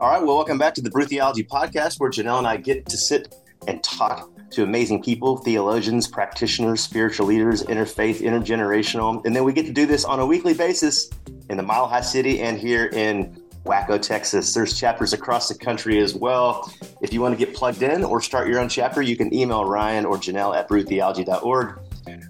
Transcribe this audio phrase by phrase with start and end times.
[0.00, 2.86] All right, well, welcome back to the Brew Theology Podcast, where Janel and I get
[2.86, 3.34] to sit
[3.68, 9.22] and talk to amazing people, theologians, practitioners, spiritual leaders, interfaith, intergenerational.
[9.26, 11.10] And then we get to do this on a weekly basis
[11.50, 14.54] in the Mile High City and here in Waco, Texas.
[14.54, 16.72] There's chapters across the country as well.
[17.02, 19.66] If you want to get plugged in or start your own chapter, you can email
[19.66, 21.78] Ryan or Janel at brewtheology.org.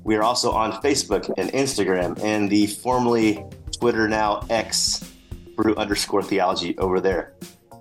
[0.02, 5.08] We are also on Facebook and Instagram and the formerly Twitter now X
[5.54, 7.34] brew underscore theology over there.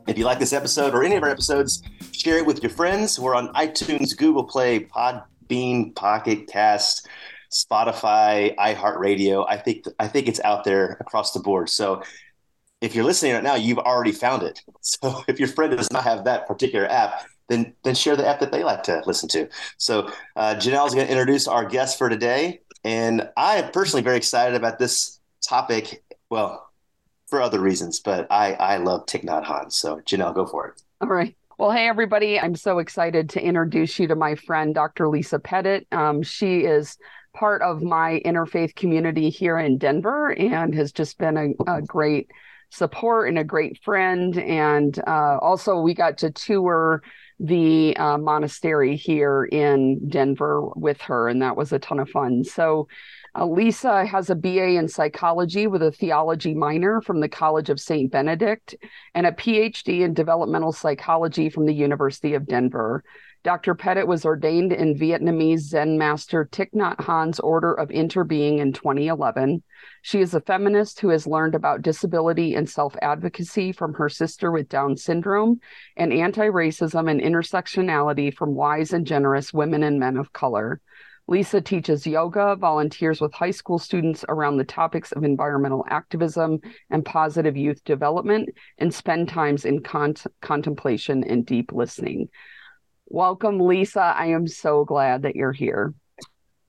[0.10, 3.20] If you like this episode or any of our episodes, share it with your friends.
[3.20, 7.08] We're on iTunes, Google Play, Podbean, Pocket Cast,
[7.52, 9.46] Spotify, iHeartRadio.
[9.48, 11.70] I think I think it's out there across the board.
[11.70, 12.02] So
[12.82, 14.60] if you're listening right now, you've already found it.
[14.82, 18.40] So if your friend does not have that particular app, then then share the app
[18.40, 19.48] that they like to listen to.
[19.78, 24.02] So uh, Janel is going to introduce our guest for today, and I am personally
[24.02, 26.04] very excited about this topic.
[26.32, 26.69] Well,
[27.30, 29.72] for other reasons, but I I love Thich Nhat Hanh.
[29.72, 30.82] So Janel, go for it.
[31.02, 31.36] All right.
[31.58, 32.40] Well, hey, everybody.
[32.40, 35.10] I'm so excited to introduce you to my friend, Dr.
[35.10, 35.88] Lisa Pettitt.
[35.92, 36.98] Um, she is
[37.34, 42.32] part of my interfaith community here in Denver and has just been a, a great
[42.70, 44.38] support and a great friend.
[44.38, 47.02] And uh, also, we got to tour
[47.40, 52.44] the uh, monastery here in Denver with her, and that was a ton of fun.
[52.44, 52.88] So,
[53.38, 57.80] uh, Lisa has a BA in psychology with a theology minor from the College of
[57.80, 58.12] St.
[58.12, 58.76] Benedict
[59.14, 63.04] and a PhD in developmental psychology from the University of Denver.
[63.42, 63.74] Dr.
[63.74, 69.64] Pettitt was ordained in Vietnamese Zen master Thich Nhat Hanh's Order of Interbeing in 2011.
[70.02, 74.52] She is a feminist who has learned about disability and self advocacy from her sister
[74.52, 75.62] with Down syndrome
[75.96, 80.82] and anti racism and intersectionality from wise and generous women and men of color.
[81.30, 87.06] Lisa teaches yoga, volunteers with high school students around the topics of environmental activism and
[87.06, 88.50] positive youth development,
[88.80, 92.30] and spend times in con- contemplation and deep listening.
[93.06, 94.02] Welcome, Lisa.
[94.02, 95.94] I am so glad that you're here.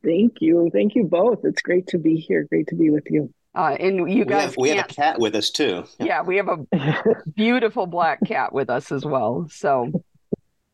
[0.04, 0.68] Thank you.
[0.70, 1.38] Thank you both.
[1.44, 2.44] It's great to be here.
[2.44, 3.32] Great to be with you.
[3.54, 5.84] Uh, and you guys, we have, we have a cat with us too.
[5.98, 9.48] Yeah, we have a beautiful black cat with us as well.
[9.50, 10.04] So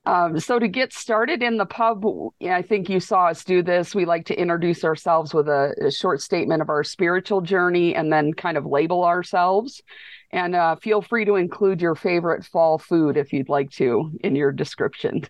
[0.07, 2.05] um, so to get started in the pub,
[2.49, 3.95] I think you saw us do this.
[3.95, 8.13] We like to introduce ourselves with a, a short statement of our spiritual journey and
[8.13, 9.83] then kind of label ourselves.
[10.31, 14.37] And uh, feel free to include your favorite fall food if you'd like to in
[14.37, 15.23] your description.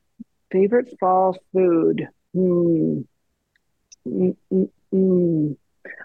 [0.53, 2.07] Favorite fall food?
[2.35, 3.01] Hmm.
[4.07, 5.57] Mm-mm-mm.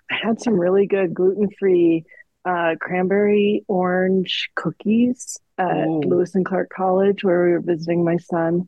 [0.09, 2.05] I had some really good gluten free
[2.45, 6.01] uh, cranberry orange cookies at Ooh.
[6.01, 8.67] Lewis and Clark College where we were visiting my son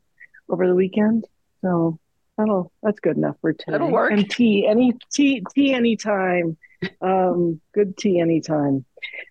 [0.50, 1.26] over the weekend.
[1.62, 2.00] So
[2.38, 3.72] that'll that's good enough for today.
[3.72, 4.12] That'll work.
[4.12, 6.58] And tea, any tea, tea anytime.
[7.02, 8.86] Um, good tea anytime.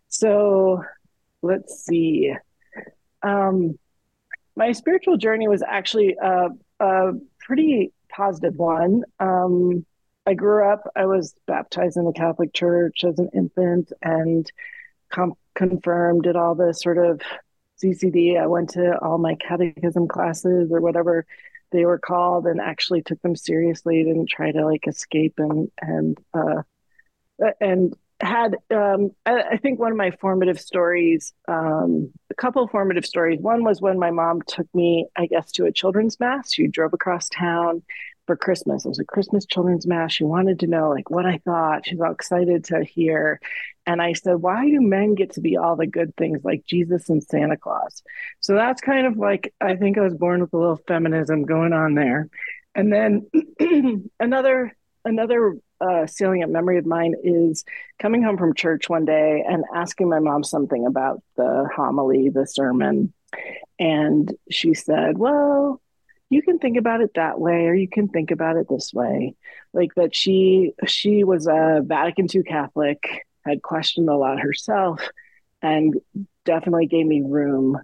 [0.09, 0.83] So
[1.43, 2.33] let's see.
[3.23, 3.79] Um,
[4.57, 6.49] my spiritual journey was actually a,
[6.81, 9.05] a pretty positive one.
[9.21, 9.85] Um,
[10.27, 14.51] I grew up, I was baptized in the Catholic Church as an infant and
[15.11, 17.21] com- confirmed, did all the sort of
[17.83, 18.41] CCD.
[18.41, 21.27] I went to all my catechism classes or whatever
[21.73, 26.19] they were called and actually took them seriously, didn't try to like escape and, and,
[26.35, 26.63] uh,
[27.61, 33.05] and had um, I, I, think one of my formative stories um, a couple formative
[33.05, 33.41] stories.
[33.41, 36.53] One was when my mom took me i guess to a children's mass.
[36.53, 37.83] She drove across town
[38.27, 38.85] for Christmas.
[38.85, 40.13] It was a Christmas children's mass.
[40.13, 41.87] She wanted to know like what I thought.
[41.87, 43.41] She was all excited to hear.
[43.87, 47.09] And I said, why do men get to be all the good things like Jesus
[47.09, 48.03] and Santa Claus?
[48.41, 51.73] So that's kind of like I think I was born with a little feminism going
[51.73, 52.29] on there.
[52.75, 53.29] And then
[54.21, 57.65] another another uh, salient memory of mine is
[57.99, 62.47] coming home from church one day and asking my mom something about the homily, the
[62.47, 63.13] sermon.
[63.81, 65.82] And she said, Well,
[66.33, 69.35] you can think about it that way or you can think about it this way.
[69.75, 75.07] Like that she she was a vatican ii catholic had questioned a lot herself
[75.61, 75.95] and
[76.45, 77.79] definitely gave me room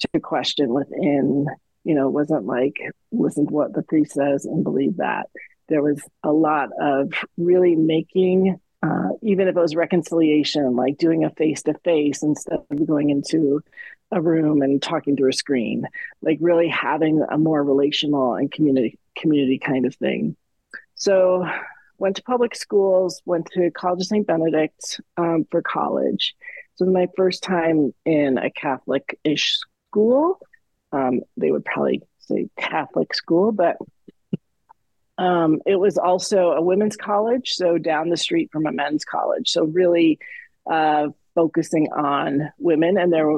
[0.00, 1.46] to question within
[1.84, 2.76] you know it wasn't like
[3.12, 5.28] listen to what the priest says and believe that.
[5.68, 11.24] There was a lot of really making uh, even if it was reconciliation like doing
[11.24, 13.62] a face to face instead of going into
[14.12, 15.86] a room and talking through a screen,
[16.20, 20.36] like really having a more relational and community community kind of thing.
[20.94, 21.46] So
[21.98, 24.26] went to public schools, went to College of St.
[24.26, 26.34] Benedict um, for college.
[26.74, 29.58] So my first time in a Catholic-ish
[29.92, 30.38] school.
[30.92, 33.76] Um, they would probably say Catholic school, but
[35.18, 39.50] um, it was also a women's college, so down the street from a men's college.
[39.50, 40.18] So really
[40.70, 43.30] uh, focusing on women, and there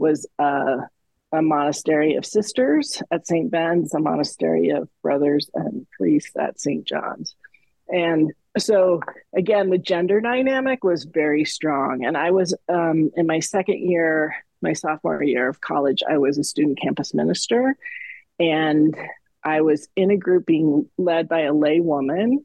[0.00, 0.78] was a,
[1.32, 3.50] a monastery of sisters at St.
[3.50, 6.84] Ben's, a monastery of brothers and priests at St.
[6.84, 7.34] John's.
[7.88, 9.00] And so
[9.34, 12.04] again, the gender dynamic was very strong.
[12.04, 16.38] And I was um, in my second year, my sophomore year of college, I was
[16.38, 17.76] a student campus minister.
[18.38, 18.96] And
[19.44, 22.44] I was in a group being led by a lay woman.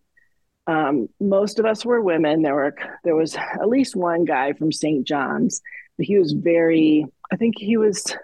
[0.68, 2.42] Um, most of us were women.
[2.42, 5.06] There were there was at least one guy from St.
[5.06, 5.62] John's.
[5.98, 7.06] But he was very.
[7.36, 8.16] I think he was.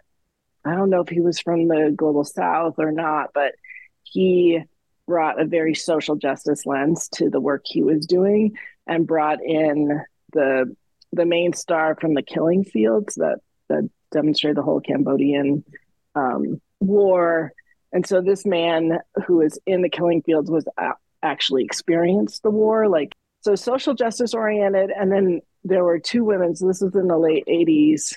[0.64, 3.52] I don't know if he was from the global south or not, but
[4.04, 4.62] he
[5.06, 8.56] brought a very social justice lens to the work he was doing
[8.88, 10.00] and brought in
[10.32, 10.74] the
[11.12, 15.66] the main star from the killing fields that that demonstrated the whole Cambodian
[16.16, 17.52] um, war.
[17.92, 20.64] And so this man who was in the killing fields was
[21.22, 24.90] actually experienced the war, like so social justice oriented.
[24.90, 26.56] And then there were two women.
[26.56, 28.14] So this was in the late 80s,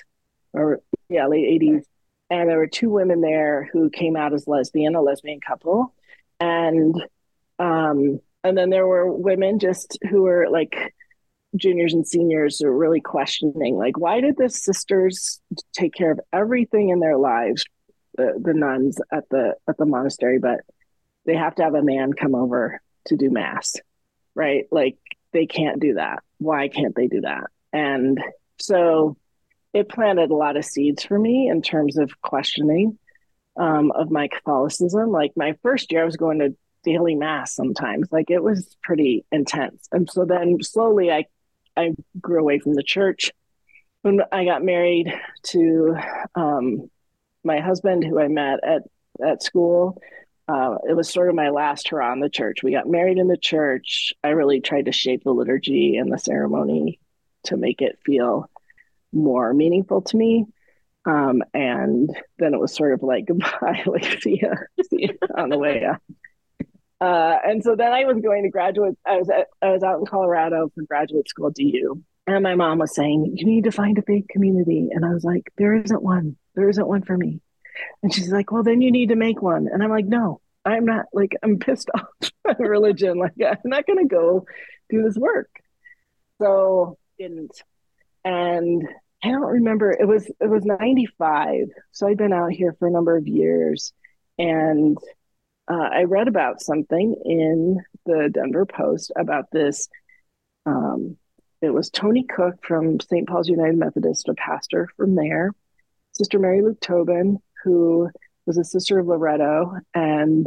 [0.55, 1.83] or yeah, late 80s.
[2.29, 5.93] And there were two women there who came out as lesbian, a lesbian couple.
[6.39, 6.95] And
[7.59, 10.93] um, and then there were women just who were like
[11.55, 15.39] juniors and seniors were really questioning like why did the sisters
[15.71, 17.63] take care of everything in their lives?
[18.17, 20.61] The, the nuns at the at the monastery but
[21.25, 23.75] they have to have a man come over to do mass
[24.35, 24.65] right?
[24.69, 24.97] Like
[25.31, 26.21] they can't do that.
[26.37, 27.45] Why can't they do that?
[27.73, 28.21] And
[28.59, 29.17] so
[29.75, 32.97] it planted a lot of seeds for me in terms of questioning
[33.57, 35.11] um, of my Catholicism.
[35.11, 36.55] Like my first year, I was going to
[36.85, 38.07] daily mass sometimes.
[38.09, 39.89] Like it was pretty intense.
[39.91, 41.25] And so then slowly, I
[41.75, 41.91] I
[42.21, 43.31] grew away from the church.
[44.01, 45.13] When I got married
[45.47, 45.97] to
[46.35, 46.89] um,
[47.43, 48.83] my husband, who I met at
[49.21, 50.01] at school,
[50.47, 52.63] uh, it was sort of my last hurrah in the church.
[52.63, 54.13] We got married in the church.
[54.23, 56.97] I really tried to shape the liturgy and the ceremony
[57.43, 58.49] to make it feel
[59.15, 60.45] more meaningful to me.
[61.05, 62.09] Um, and
[62.39, 64.53] then it was sort of like goodbye, like see ya,
[64.89, 66.01] see ya on the way up.
[67.01, 68.97] Uh, and so then I was going to graduate.
[69.05, 72.55] I was at, I was out in Colorado for graduate school at DU, and my
[72.55, 75.75] mom was saying, "You need to find a faith community." And I was like, "There
[75.75, 76.37] isn't one.
[76.55, 77.41] There isn't one for me."
[78.01, 80.85] And she's like, "Well, then you need to make one." And I'm like, "No, I'm
[80.85, 81.07] not.
[81.13, 83.17] Like, I'm pissed off at religion.
[83.19, 84.45] Like, I'm not going to go
[84.89, 85.49] do this work."
[86.41, 87.61] So didn't.
[88.23, 88.87] And
[89.25, 89.91] I don't remember.
[89.91, 91.69] It was it was ninety five.
[91.91, 93.91] So I'd been out here for a number of years,
[94.37, 94.95] and
[95.67, 99.89] uh, I read about something in the Denver Post about this.
[100.67, 101.17] Um,
[101.63, 103.27] it was Tony Cook from St.
[103.27, 105.53] Paul's United Methodist, a pastor from there,
[106.11, 108.11] Sister Mary Luke Tobin, who
[108.45, 110.45] was a sister of Loretto, and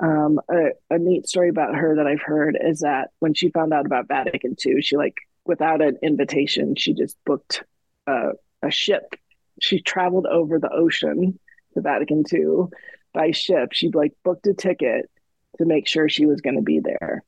[0.00, 3.72] um, a, a neat story about her that I've heard is that when she found
[3.72, 5.16] out about Vatican II, she like
[5.46, 7.64] without an invitation, she just booked
[8.08, 8.32] a,
[8.62, 9.14] a ship.
[9.60, 11.38] She traveled over the ocean
[11.74, 12.66] to Vatican II
[13.12, 13.72] by ship.
[13.72, 15.10] She like booked a ticket
[15.58, 17.24] to make sure she was going to be there.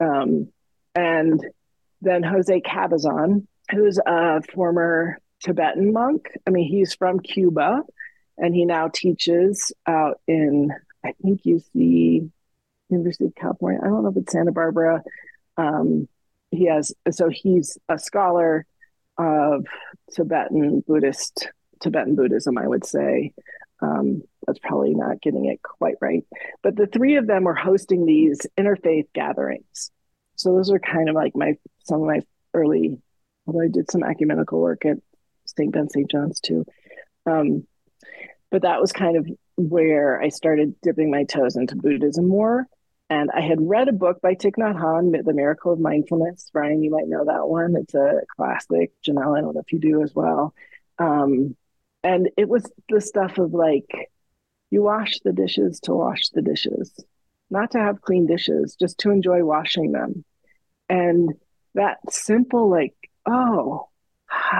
[0.00, 0.48] Um,
[0.94, 1.44] and
[2.00, 6.30] then Jose Cabezón, who's a former Tibetan monk.
[6.46, 7.82] I mean, he's from Cuba,
[8.36, 10.72] and he now teaches out in
[11.04, 12.30] I think UC
[12.90, 13.80] University of California.
[13.82, 15.02] I don't know if it's Santa Barbara.
[15.56, 16.08] Um,
[16.50, 18.66] he has so he's a scholar
[19.20, 19.66] of
[20.12, 21.48] Tibetan Buddhist
[21.80, 23.32] Tibetan Buddhism, I would say.
[23.82, 26.24] Um, that's probably not getting it quite right.
[26.62, 29.90] But the three of them were hosting these interfaith gatherings.
[30.36, 32.20] So those are kind of like my some of my
[32.54, 32.98] early,
[33.46, 34.98] although I did some ecumenical work at
[35.46, 35.72] St.
[35.72, 36.10] Ben St.
[36.10, 36.64] John's too.
[37.26, 37.66] Um,
[38.50, 42.66] but that was kind of where I started dipping my toes into Buddhism more.
[43.10, 46.48] And I had read a book by Thich Nhat Hanh, The Miracle of Mindfulness.
[46.54, 47.74] Ryan, you might know that one.
[47.76, 48.92] It's a classic.
[49.04, 50.54] Janel, I don't know if you do as well.
[50.98, 51.56] Um,
[52.04, 54.10] and it was the stuff of like,
[54.70, 56.94] you wash the dishes to wash the dishes,
[57.50, 60.24] not to have clean dishes, just to enjoy washing them.
[60.88, 61.34] And
[61.74, 62.94] that simple, like,
[63.26, 63.88] oh,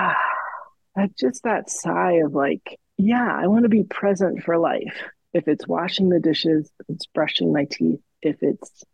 [0.96, 5.02] that just that sigh of like, yeah, I want to be present for life.
[5.32, 8.84] If it's washing the dishes, it's brushing my teeth, if it's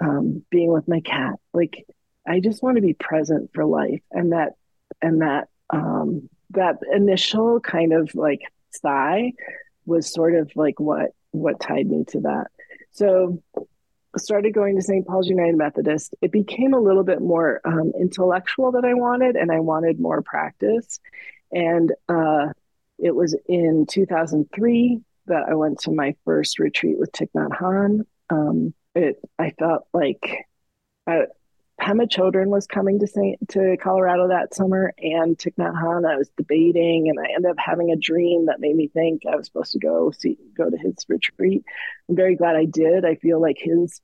[0.00, 1.34] um, being with my cat.
[1.52, 1.86] Like
[2.26, 4.52] I just want to be present for life, and that
[5.00, 9.32] and that um, that initial kind of like sigh
[9.84, 12.46] was sort of like what what tied me to that.
[12.92, 13.42] So
[14.18, 15.06] started going to St.
[15.06, 16.14] Paul's United Methodist.
[16.20, 20.22] It became a little bit more um, intellectual that I wanted, and I wanted more
[20.22, 21.00] practice.
[21.50, 22.48] And uh,
[22.98, 28.74] it was in 2003 that I went to my first retreat with Thich Nhat um,
[28.94, 30.46] it I felt like
[31.06, 31.26] I,
[31.80, 36.08] Pema Chodron was coming to Saint, to Colorado that summer, and Thich Nhat Hanh.
[36.08, 39.34] I was debating, and I ended up having a dream that made me think I
[39.34, 41.64] was supposed to go see go to his retreat.
[42.08, 43.04] I'm very glad I did.
[43.04, 44.00] I feel like his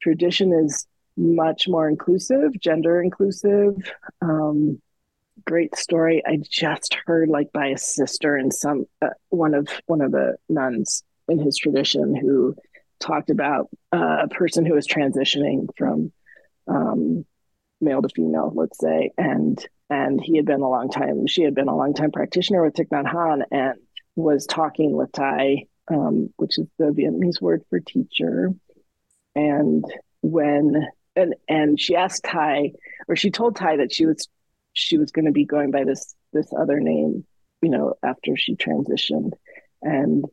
[0.00, 3.90] tradition is much more inclusive, gender inclusive.
[4.22, 4.80] Um,
[5.44, 6.22] great story.
[6.26, 10.36] I just heard like by a sister and some uh, one of one of the
[10.48, 12.56] nuns in his tradition who
[13.00, 16.12] talked about uh, a person who was transitioning from
[16.66, 17.24] um,
[17.80, 21.26] male to female, let's say, and and he had been a long time.
[21.26, 23.74] She had been a long time practitioner with Thich Nhat Hanh, and
[24.16, 28.52] was talking with Thay, um, which is the Vietnamese word for teacher.
[29.34, 29.84] And
[30.22, 30.86] when
[31.16, 32.74] and and she asked Thay,
[33.06, 34.28] or she told Thay that she was
[34.72, 37.24] she was going to be going by this this other name,
[37.62, 39.32] you know, after she transitioned.
[39.80, 40.24] And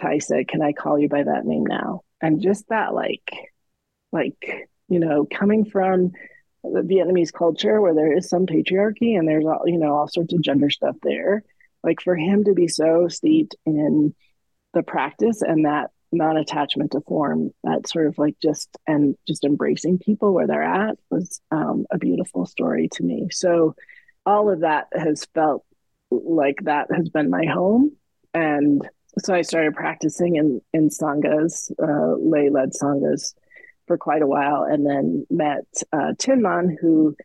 [0.00, 3.30] Thay said, "Can I call you by that name now?" And just that, like,
[4.12, 6.12] like you know, coming from
[6.62, 10.32] the Vietnamese culture where there is some patriarchy and there's all you know all sorts
[10.32, 11.42] of gender stuff there.
[11.82, 14.14] Like for him to be so steeped in
[14.74, 19.98] the practice and that non-attachment to form, that sort of like just and just embracing
[19.98, 23.28] people where they're at was um, a beautiful story to me.
[23.30, 23.74] So
[24.24, 25.64] all of that has felt
[26.10, 27.92] like that has been my home
[28.34, 33.34] and so I started practicing in in sanghas, uh, lay led sanghas,
[33.86, 37.16] for quite a while, and then met uh, Thien Minh, who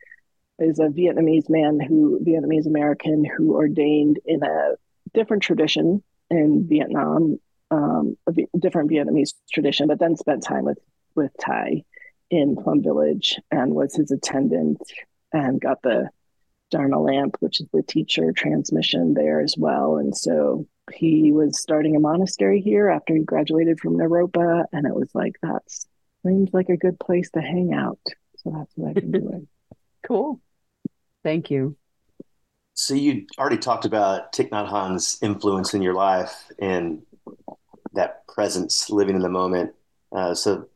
[0.60, 4.76] is a Vietnamese man who Vietnamese American who ordained in a
[5.14, 7.40] different tradition in Vietnam,
[7.72, 10.80] um, a v- different Vietnamese tradition, but then spent time with
[11.16, 11.84] with Thay
[12.30, 14.82] in Plum Village and was his attendant
[15.34, 16.10] and got the
[16.72, 19.98] Dharma lamp, which is the teacher transmission there as well.
[19.98, 24.66] And so he was starting a monastery here after he graduated from Naropa.
[24.72, 25.62] And it was like, that
[26.26, 28.00] seems like a good place to hang out.
[28.38, 29.48] So that's what I've been doing.
[30.04, 30.42] cool.
[31.24, 31.76] Thank you.
[32.74, 37.04] So you already talked about Thich Nhat Hanh's influence in your life and
[37.94, 39.74] that presence, living in the moment.
[40.12, 40.68] Uh, so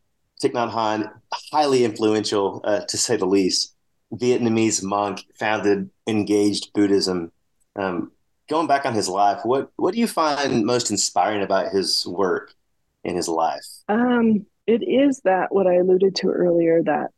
[0.43, 1.11] Thich Nhat Hanh,
[1.51, 3.74] highly influential uh, to say the least.
[4.13, 7.31] Vietnamese monk, founded engaged Buddhism.
[7.75, 8.11] Um,
[8.49, 12.53] going back on his life, what what do you find most inspiring about his work
[13.03, 13.65] in his life?
[13.87, 17.11] Um, it is that what I alluded to earlier that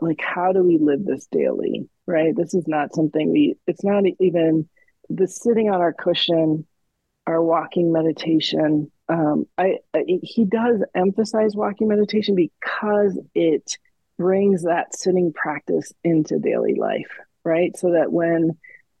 [0.00, 2.34] like how do we live this daily, right?
[2.34, 3.56] This is not something we.
[3.66, 4.68] It's not even
[5.08, 6.66] the sitting on our cushion,
[7.26, 8.90] our walking meditation.
[9.08, 13.78] Um, I, I he does emphasize walking meditation because it
[14.18, 17.76] brings that sitting practice into daily life, right?
[17.76, 18.58] So that when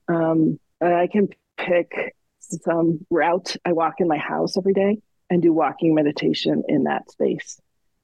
[0.08, 3.56] um, I can pick some route.
[3.64, 4.98] I walk in my house every day
[5.28, 7.60] and do walking meditation in that space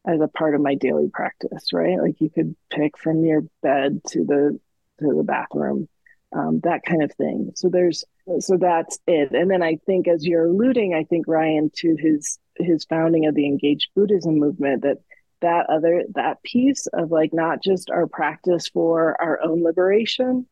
[0.06, 1.98] as a part of my daily practice, right?
[1.98, 4.60] Like you could pick from your bed to the
[5.00, 5.88] to the bathroom,
[6.32, 7.52] um, that kind of thing.
[7.54, 8.04] So there's
[8.40, 9.32] so that's it.
[9.32, 13.34] And then I think as you're alluding, I think Ryan to his his founding of
[13.34, 14.98] the engaged Buddhism movement that
[15.44, 20.46] that other that piece of like not just our practice for our own liberation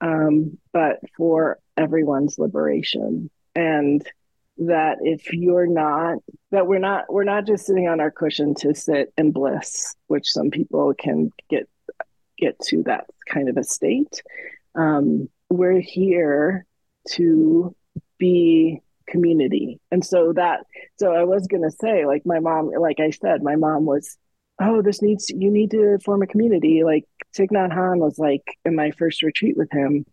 [0.00, 3.30] um, but for everyone's liberation.
[3.54, 4.06] And
[4.58, 6.18] that if you're not
[6.50, 10.32] that we're not we're not just sitting on our cushion to sit in bliss which
[10.32, 11.68] some people can get
[12.38, 14.22] get to that kind of a state
[14.74, 16.64] um, we're here
[17.10, 17.76] to
[18.16, 20.60] be community and so that
[20.98, 24.16] so i was going to say like my mom like i said my mom was
[24.60, 26.82] oh, this needs you need to form a community.
[26.84, 27.04] Like
[27.36, 30.04] Thich Nhat Hanh was like in my first retreat with him,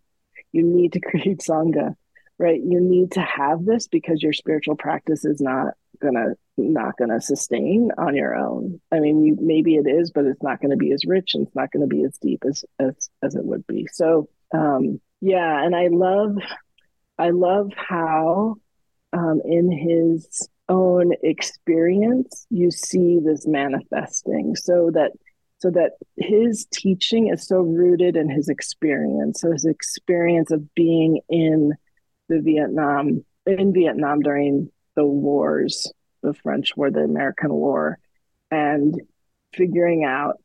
[0.52, 1.94] you need to create sangha,
[2.38, 2.60] right?
[2.60, 7.90] You need to have this because your spiritual practice is not gonna not gonna sustain
[7.98, 8.80] on your own.
[8.92, 11.56] I mean, you maybe it is, but it's not gonna be as rich and it's
[11.56, 13.86] not gonna be as deep as as as it would be.
[13.92, 16.36] So um yeah, and I love
[17.18, 18.56] I love how
[19.12, 24.56] um in his own experience you see this manifesting.
[24.56, 25.12] So that
[25.58, 29.40] so that his teaching is so rooted in his experience.
[29.40, 31.74] So his experience of being in
[32.28, 35.92] the vietnam in vietnam during the wars
[36.22, 37.98] the french war the american war
[38.50, 39.00] and
[39.52, 40.36] figuring out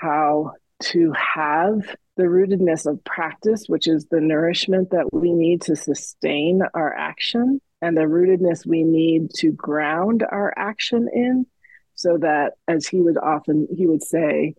[0.00, 5.76] how to have the rootedness of practice which is the nourishment that we need to
[5.76, 11.46] sustain our action and the rootedness we need to ground our action in
[11.94, 14.56] so that as he would often he would say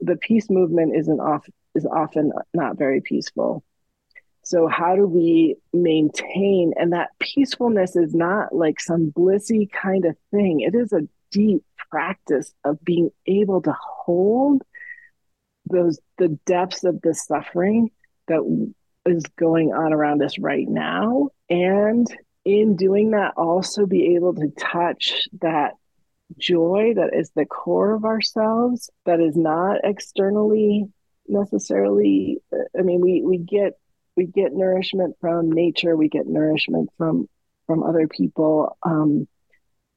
[0.00, 3.62] the peace movement isn't off is often not very peaceful.
[4.42, 10.16] So how do we maintain and that peacefulness is not like some blissy kind of
[10.30, 10.60] thing.
[10.60, 14.62] It is a deep practice of being able to hold
[15.70, 17.90] those the depths of the suffering
[18.28, 18.40] that
[19.04, 22.08] is going on around us right now and
[22.46, 25.72] in doing that also be able to touch that
[26.38, 30.86] joy that is the core of ourselves that is not externally
[31.28, 32.38] necessarily
[32.78, 33.72] i mean we we get
[34.16, 37.28] we get nourishment from nature we get nourishment from
[37.66, 39.26] from other people um,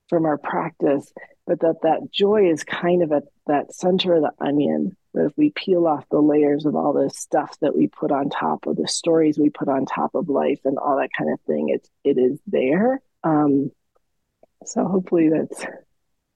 [0.09, 1.11] from our practice
[1.49, 5.33] but that that joy is kind of at that center of the onion that if
[5.35, 8.75] we peel off the layers of all the stuff that we put on top of
[8.75, 11.89] the stories we put on top of life and all that kind of thing it's
[12.03, 13.01] it is there.
[13.23, 13.71] Um,
[14.63, 15.65] so hopefully that's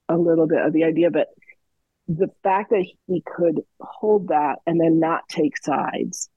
[0.09, 1.27] a little bit of the idea but
[2.07, 6.29] the fact that he could hold that and then not take sides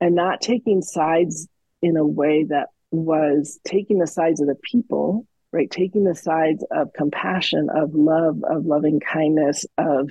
[0.00, 1.48] and not taking sides
[1.80, 6.64] in a way that was taking the sides of the people right taking the sides
[6.70, 10.10] of compassion of love of loving kindness of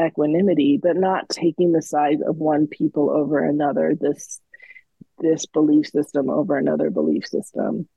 [0.00, 4.40] equanimity but not taking the sides of one people over another this
[5.18, 7.88] this belief system over another belief system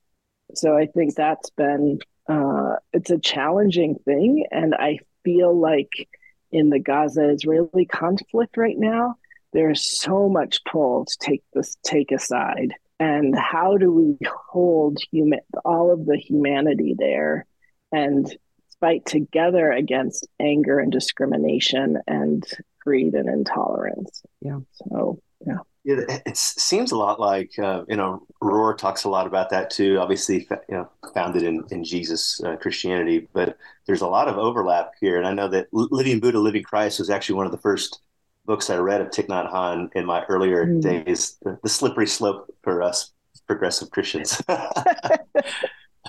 [0.54, 1.98] so i think that's been
[2.28, 6.08] uh, it's a challenging thing and i feel like
[6.52, 9.16] in the Gaza Israeli conflict right now,
[9.52, 12.74] there's so much pull to take this take aside.
[13.02, 14.16] And how do we
[14.48, 17.46] hold human all of the humanity there
[17.90, 18.32] and
[18.80, 22.44] fight together against anger and discrimination and
[22.80, 24.22] greed and intolerance?
[24.40, 24.60] Yeah.
[24.74, 25.58] So yeah.
[25.82, 29.70] Yeah, it seems a lot like uh, you know Rohr talks a lot about that
[29.70, 29.98] too.
[29.98, 34.92] Obviously, you know, founded in in Jesus uh, Christianity, but there's a lot of overlap
[35.00, 35.18] here.
[35.18, 37.98] And I know that Living Buddha, Living Christ was actually one of the first
[38.44, 40.82] books I read of Thich Nhat Hanh in my earlier mm.
[40.82, 41.36] days.
[41.42, 43.12] The, the, slippery slope for us
[43.46, 44.42] progressive Christians.
[44.46, 45.26] but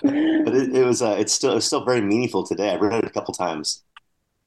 [0.03, 2.71] it, it was uh, it's still it's still very meaningful today.
[2.71, 3.83] I've read it a couple times.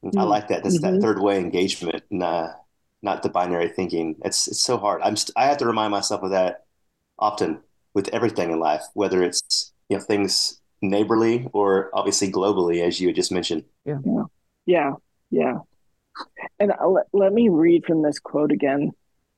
[0.05, 0.19] Mm.
[0.19, 0.63] I like that.
[0.63, 0.97] That's mm-hmm.
[0.97, 2.03] that third way engagement.
[2.11, 2.49] And, uh,
[3.03, 4.17] not the binary thinking.
[4.25, 5.03] It's it's so hard.
[5.03, 6.65] I'm st- I have to remind myself of that
[7.19, 7.61] often
[7.95, 13.09] with everything in life, whether it's you know things neighborly or obviously globally, as you
[13.09, 13.65] had just mentioned.
[13.85, 14.23] Yeah, yeah,
[14.67, 14.93] yeah.
[15.31, 15.59] yeah.
[16.59, 18.93] And let, let me read from this quote again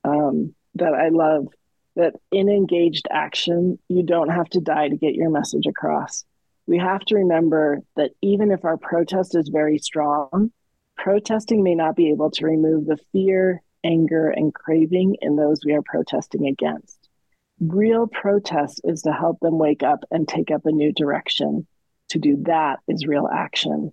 [0.05, 1.49] um, that I love.
[1.97, 6.25] That in engaged action, you don't have to die to get your message across.
[6.69, 10.53] We have to remember that even if our protest is very strong,
[10.97, 15.73] protesting may not be able to remove the fear, anger, and craving in those we
[15.73, 17.09] are protesting against.
[17.59, 21.67] Real protest is to help them wake up and take up a new direction.
[22.11, 23.93] To do that is real action.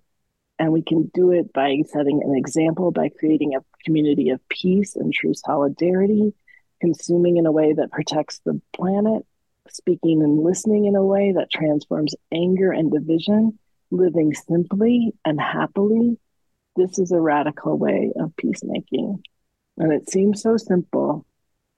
[0.58, 4.96] And we can do it by setting an example, by creating a community of peace
[4.96, 6.32] and true solidarity,
[6.80, 9.26] consuming in a way that protects the planet,
[9.68, 13.58] speaking and listening in a way that transforms anger and division,
[13.90, 16.18] living simply and happily,
[16.76, 19.22] this is a radical way of peacemaking.
[19.78, 21.26] And it seems so simple,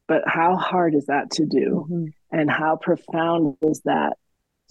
[0.07, 1.87] but how hard is that to do?
[1.91, 2.07] Mm-hmm.
[2.31, 4.19] And how profound is that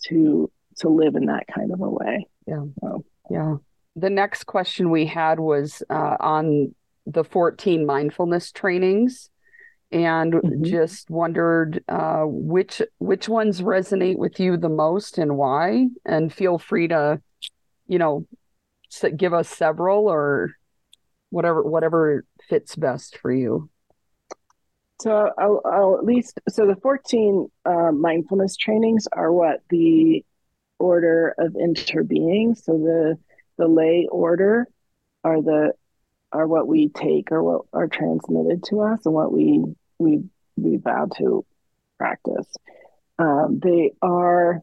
[0.05, 2.27] to to live in that kind of a way?
[2.45, 2.65] Yeah.
[2.81, 3.03] So.
[3.31, 3.55] Yeah.
[3.97, 6.75] The next question we had was uh, on
[7.07, 9.29] the 14 mindfulness trainings
[9.91, 10.63] and mm-hmm.
[10.63, 15.87] just wondered uh, which which ones resonate with you the most and why?
[16.05, 17.21] And feel free to
[17.87, 18.27] you know
[19.15, 20.51] give us several or
[21.31, 23.69] whatever whatever fits best for you.
[25.01, 29.61] So I'll, I'll at least so the 14 uh, mindfulness trainings are what?
[29.69, 30.23] The
[30.79, 33.17] order of interbeing so the
[33.57, 34.67] the lay order
[35.23, 35.73] are the
[36.31, 39.63] are what we take or what are transmitted to us and what we
[39.97, 40.23] we
[40.55, 41.45] we vow to
[41.97, 42.47] practice.
[43.19, 44.61] Um, they are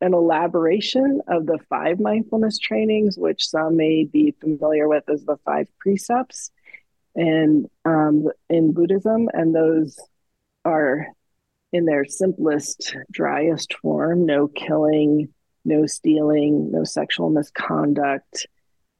[0.00, 5.36] an elaboration of the five mindfulness trainings, which some may be familiar with as the
[5.44, 6.50] five precepts.
[7.14, 9.98] And um, in Buddhism, and those
[10.64, 11.06] are
[11.72, 15.28] in their simplest, driest form: no killing,
[15.64, 18.46] no stealing, no sexual misconduct,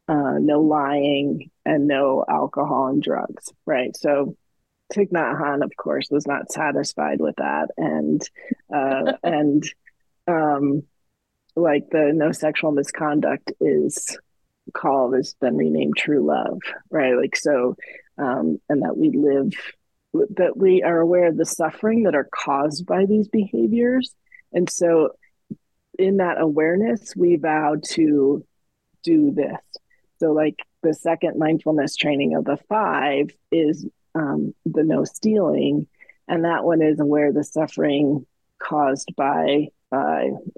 [0.08, 3.52] uh, no lying, and no alcohol and drugs.
[3.66, 3.96] Right.
[3.96, 4.36] So
[4.92, 8.22] Thich Nhat Hanh, of course, was not satisfied with that, and
[8.74, 9.64] uh, and
[10.26, 10.82] um,
[11.56, 14.16] like the no sexual misconduct is
[14.72, 16.58] called has been renamed true love
[16.90, 17.76] right like so
[18.16, 19.52] um and that we live
[20.36, 24.14] that we are aware of the suffering that are caused by these behaviors
[24.52, 25.10] and so
[25.98, 28.44] in that awareness we vow to
[29.02, 29.60] do this
[30.18, 35.86] so like the second mindfulness training of the five is um, the no stealing
[36.28, 38.26] and that one is aware the suffering
[38.58, 39.96] caused by uh,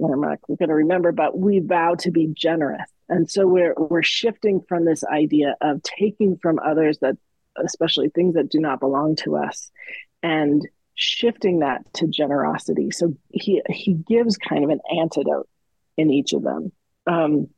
[0.03, 2.91] I'm not going to remember, but we vow to be generous.
[3.09, 7.17] And so we're we're shifting from this idea of taking from others that
[7.57, 9.71] especially things that do not belong to us,
[10.23, 10.67] and
[10.97, 12.91] shifting that to generosity.
[12.91, 15.49] So he he gives kind of an antidote
[15.97, 16.73] in each of them.
[17.07, 17.49] Um,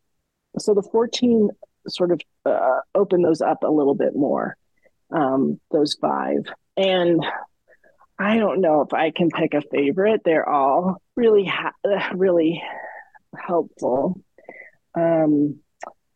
[0.59, 1.49] so the 14
[1.87, 4.57] sort of uh, open those up a little bit more,
[5.11, 6.45] um, those five.
[6.77, 7.25] And
[8.19, 10.23] I don't know if I can pick a favorite.
[10.25, 11.73] They're all really, ha-
[12.15, 12.63] really
[13.37, 14.21] helpful.
[14.95, 15.61] Um,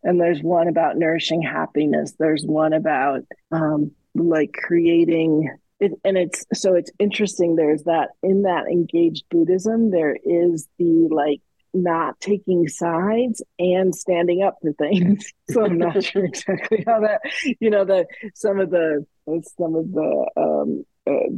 [0.02, 2.14] and there's one about nourishing happiness.
[2.18, 3.20] There's one about
[3.52, 7.56] um, like creating it, and it's so it's interesting.
[7.56, 11.40] There's that in that engaged Buddhism, there is the like
[11.74, 15.32] not taking sides and standing up for things.
[15.50, 17.20] so I'm not sure exactly how that,
[17.60, 19.04] you know, the some of the
[19.58, 21.34] some of the um, uh,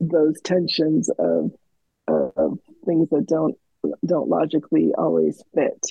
[0.00, 1.50] those tensions of
[2.06, 3.56] of things that don't
[4.06, 5.84] don't logically always fit.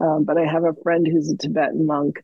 [0.00, 2.22] Um, but I have a friend who's a Tibetan monk,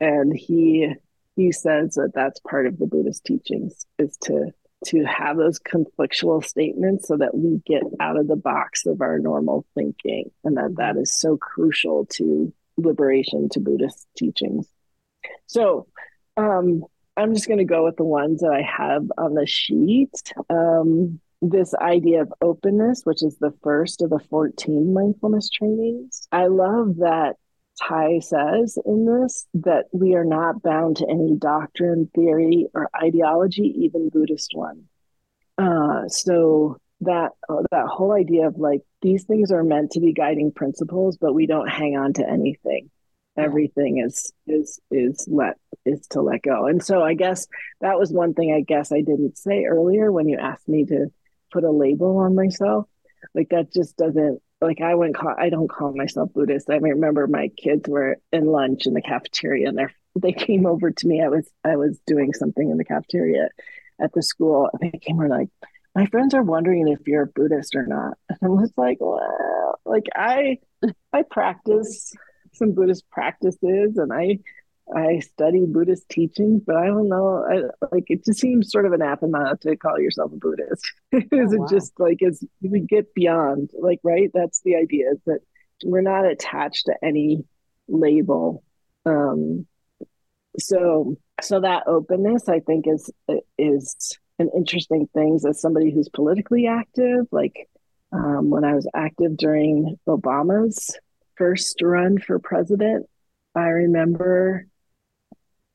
[0.00, 0.94] and he
[1.38, 4.52] he says that that's part of the Buddhist teachings is to
[4.86, 9.18] to have those conflictual statements so that we get out of the box of our
[9.18, 14.68] normal thinking and that that is so crucial to liberation to buddhist teachings.
[15.46, 15.88] So
[16.36, 16.84] um,
[17.16, 20.12] i'm just going to go with the ones that i have on the sheet.
[20.48, 26.28] Um, this idea of openness which is the first of the 14 mindfulness trainings.
[26.30, 27.34] I love that
[27.80, 33.72] Thay says in this that we are not bound to any doctrine, theory, or ideology,
[33.84, 34.84] even Buddhist one.
[35.56, 40.12] Uh, so that uh, that whole idea of like these things are meant to be
[40.12, 42.90] guiding principles, but we don't hang on to anything.
[43.36, 46.66] Everything is is is let is to let go.
[46.66, 47.46] And so I guess
[47.80, 51.06] that was one thing I guess I didn't say earlier when you asked me to
[51.52, 52.86] put a label on myself.
[53.34, 56.70] Like that just doesn't like I wouldn't call I don't call myself Buddhist.
[56.70, 59.86] I remember my kids were in lunch in the cafeteria and they
[60.20, 61.22] they came over to me.
[61.22, 63.48] I was I was doing something in the cafeteria
[64.00, 64.68] at the school.
[64.72, 65.48] And they came over like,
[65.94, 68.16] my friends are wondering if you're a Buddhist or not.
[68.28, 70.58] And I was like, well, like I
[71.12, 72.14] I practice
[72.52, 74.38] some Buddhist practices and I
[74.94, 77.44] I study Buddhist teachings, but I don't know.
[77.44, 80.92] I, like it just seems sort of anathema to call yourself a Buddhist.
[81.12, 81.64] is oh, wow.
[81.64, 84.30] it just like as we get beyond, like right?
[84.32, 85.40] That's the idea is that
[85.84, 87.44] we're not attached to any
[87.86, 88.62] label.
[89.04, 89.66] Um,
[90.58, 93.10] so so that openness, I think, is
[93.58, 95.38] is an interesting thing.
[95.46, 97.68] As somebody who's politically active, like
[98.12, 100.96] um, when I was active during Obama's
[101.36, 103.06] first run for president,
[103.54, 104.66] I remember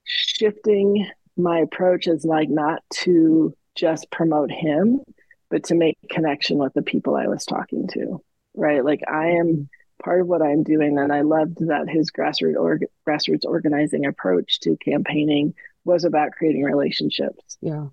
[0.04, 5.02] shifting my approach is like not to just promote him,
[5.50, 8.22] but to make connection with the people I was talking to.
[8.56, 8.84] Right.
[8.84, 9.70] Like I am
[10.04, 14.60] part of what I'm doing, and I loved that his grassroots org- grassroots organizing approach
[14.62, 17.58] to campaigning was about creating relationships.
[17.62, 17.88] Yeah.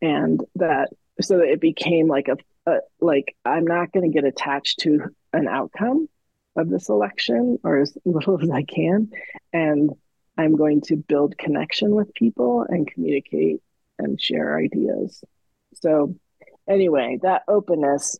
[0.00, 2.36] And that so that it became like a,
[2.70, 6.08] a like I'm not going to get attached to an outcome
[6.56, 9.10] of this election or as little as I can.
[9.52, 9.90] And
[10.38, 13.60] I'm going to build connection with people and communicate
[13.98, 15.22] and share ideas.
[15.74, 16.14] So
[16.68, 18.18] anyway, that openness.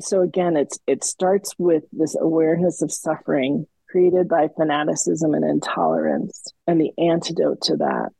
[0.00, 6.52] So again, it's it starts with this awareness of suffering created by fanaticism and intolerance.
[6.66, 8.10] And the antidote to that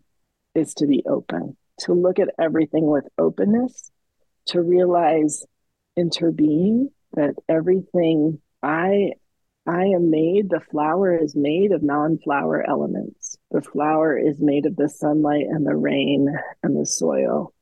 [0.55, 3.91] is to be open, to look at everything with openness,
[4.47, 5.45] to realize
[5.99, 9.13] interbeing that everything I
[9.67, 13.37] I am made, the flower is made of non flower elements.
[13.51, 16.29] The flower is made of the sunlight and the rain
[16.63, 17.53] and the soil,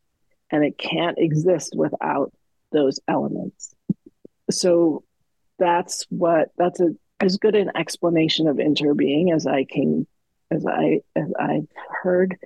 [0.50, 2.32] and it can't exist without
[2.70, 3.74] those elements.
[4.50, 5.04] So
[5.58, 10.06] that's what that's a as good an explanation of interbeing as I can
[10.50, 11.68] as I as I've
[12.02, 12.36] heard.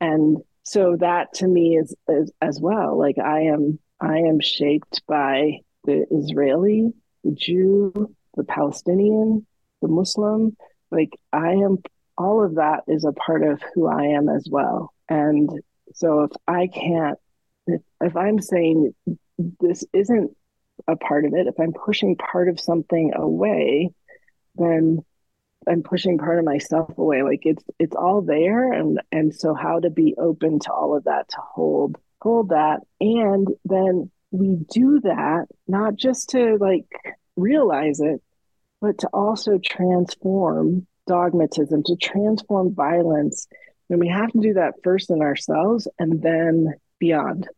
[0.00, 2.98] And so that to me is, is as well.
[2.98, 6.92] Like I am I am shaped by the Israeli,
[7.22, 9.46] the Jew, the Palestinian,
[9.82, 10.56] the Muslim.
[10.90, 11.78] Like I am,
[12.16, 14.92] all of that is a part of who I am as well.
[15.08, 15.50] And
[15.94, 17.18] so if I can't,
[17.66, 18.94] if, if I'm saying
[19.60, 20.36] this isn't
[20.88, 23.90] a part of it, if I'm pushing part of something away,
[24.56, 25.04] then
[25.68, 27.22] I'm pushing part of myself away.
[27.22, 31.04] Like it's it's all there, and and so how to be open to all of
[31.04, 36.86] that, to hold hold that, and then we do that not just to like
[37.36, 38.22] realize it,
[38.86, 43.48] but to also transform dogmatism, to transform violence.
[43.90, 47.48] And we have to do that first in ourselves and then beyond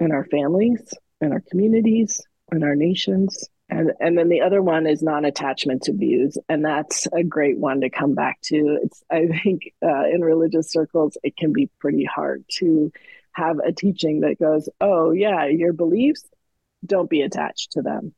[0.00, 0.80] in our families,
[1.20, 3.50] in our communities, in our nations.
[3.68, 7.80] and and then the other one is non-attachment to views and that's a great one
[7.82, 12.04] to come back to it's i think uh, in religious circles it can be pretty
[12.04, 12.90] hard to
[13.30, 16.24] have a teaching that goes oh yeah your beliefs
[16.84, 18.12] don't be attached to them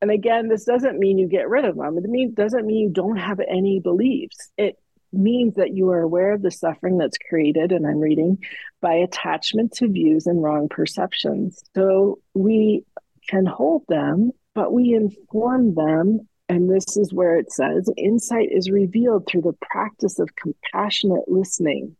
[0.00, 3.16] and again this doesn't mean you get rid of them it doesn't mean you don't
[3.16, 4.76] have any beliefs it
[5.12, 8.38] means that you are aware of the suffering that's created and i'm reading
[8.80, 12.84] by attachment to views and wrong perceptions so we
[13.28, 16.28] can hold them but we inform them.
[16.48, 21.96] And this is where it says insight is revealed through the practice of compassionate listening,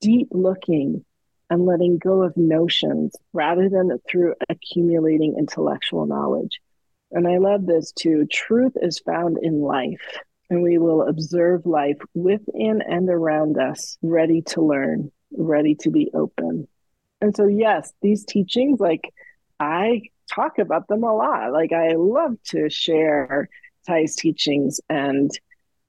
[0.00, 1.04] deep looking,
[1.50, 6.60] and letting go of notions rather than through accumulating intellectual knowledge.
[7.10, 8.26] And I love this too.
[8.30, 10.18] Truth is found in life,
[10.50, 16.10] and we will observe life within and around us, ready to learn, ready to be
[16.14, 16.68] open.
[17.20, 19.12] And so, yes, these teachings, like
[19.58, 21.52] I talk about them a lot.
[21.52, 23.48] Like I love to share
[23.86, 25.30] Thay's teachings and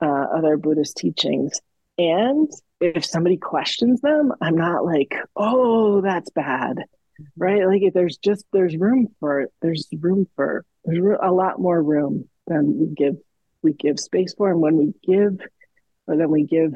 [0.01, 1.59] uh, other Buddhist teachings.
[1.97, 7.23] And if somebody questions them, I'm not like, oh, that's bad, mm-hmm.
[7.37, 7.67] right?
[7.67, 12.79] Like there's just there's room for there's room for there's a lot more room than
[12.79, 13.15] we give
[13.61, 15.39] we give space for, and when we give,
[16.07, 16.73] or then we give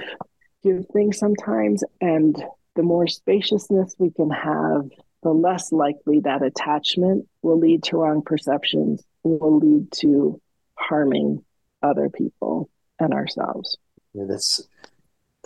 [0.64, 2.42] give things sometimes, and
[2.76, 4.90] the more spaciousness we can have
[5.24, 10.40] the less likely that attachment will lead to wrong perceptions, will lead to
[10.76, 11.44] harming
[11.82, 13.78] other people and ourselves.
[14.14, 14.62] Yeah, that's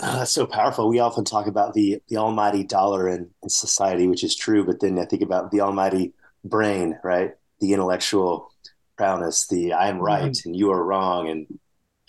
[0.02, 0.90] uh, that's so powerful.
[0.90, 4.80] We often talk about the the almighty dollar in, in society, which is true, but
[4.80, 7.32] then I think about the almighty brain, right?
[7.60, 8.52] The intellectual
[8.98, 10.50] prowess, the I am right mm-hmm.
[10.50, 11.60] and you are wrong, and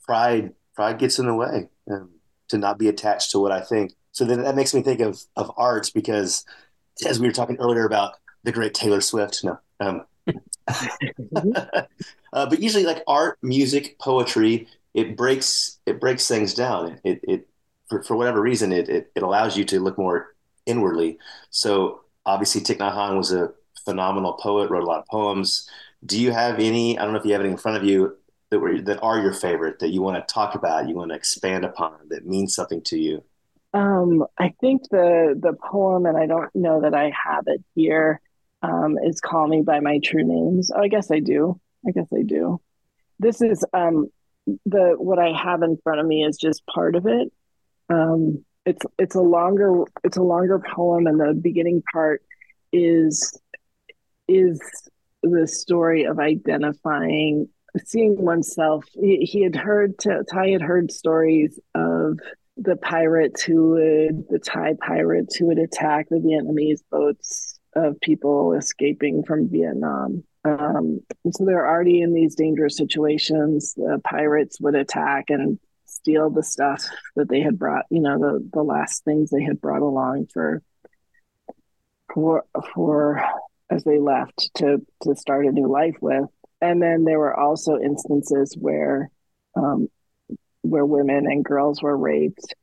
[0.07, 2.11] pride pride gets in the way um,
[2.49, 3.95] to not be attached to what I think.
[4.13, 6.45] So then that makes me think of of art because
[7.07, 9.45] as we were talking earlier about the great Taylor Swift.
[9.45, 10.05] No, um,
[11.37, 11.83] uh,
[12.33, 17.01] but usually like art, music, poetry, it breaks it breaks things down.
[17.05, 17.49] It it
[17.89, 20.35] for, for whatever reason it, it it allows you to look more
[20.67, 21.19] inwardly.
[21.51, 23.53] So obviously Thich Nhat Hanh was a
[23.89, 25.69] phenomenal poet, wrote a lot of poems.
[26.05, 26.99] Do you have any?
[26.99, 28.17] I don't know if you have any in front of you
[28.51, 31.17] that were that are your favorite that you want to talk about, you want to
[31.17, 33.23] expand upon, that means something to you.
[33.75, 38.21] Um, I think the the poem, and I don't know that I have it here,
[38.63, 41.61] um, is "Call Me by My True Names." Oh, I guess I do.
[41.87, 42.61] I guess I do.
[43.19, 44.09] This is um,
[44.65, 47.31] the what I have in front of me is just part of it.
[47.91, 52.23] Um, it's it's a longer it's a longer poem, and the beginning part
[52.73, 53.39] is
[54.29, 54.61] is
[55.23, 57.49] the story of identifying
[57.85, 62.19] seeing oneself he, he had heard Thay had heard stories of
[62.57, 68.55] the pirates who would, the Thai pirates who would attack the Vietnamese boats of people
[68.55, 70.25] escaping from Vietnam.
[70.45, 73.75] Um, so they're already in these dangerous situations.
[73.75, 78.49] The pirates would attack and steal the stuff that they had brought, you know, the,
[78.53, 80.63] the last things they had brought along for,
[82.13, 83.23] for, for,
[83.71, 86.25] as they left to, to start a new life with.
[86.61, 89.11] And then there were also instances where
[89.55, 89.89] um,
[90.63, 92.55] where women and girls were raped.